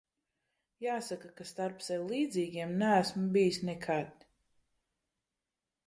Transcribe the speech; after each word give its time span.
Jāsaka, 0.85 1.29
ka 1.41 1.47
starp 1.49 1.85
sev 1.89 2.07
līdzīgiem 2.13 2.75
neesmu 2.85 3.29
bijis 3.39 3.63
nekad. 3.71 4.29